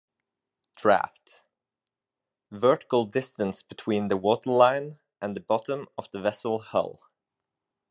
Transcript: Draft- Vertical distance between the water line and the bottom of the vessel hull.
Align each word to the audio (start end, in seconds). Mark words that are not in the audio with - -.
Draft- 0.77 1.43
Vertical 2.49 3.03
distance 3.03 3.61
between 3.61 4.07
the 4.07 4.17
water 4.17 4.49
line 4.49 4.97
and 5.21 5.35
the 5.35 5.39
bottom 5.41 5.87
of 5.95 6.09
the 6.11 6.19
vessel 6.19 6.57
hull. 6.57 7.01